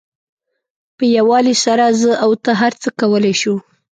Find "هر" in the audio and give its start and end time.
2.61-2.73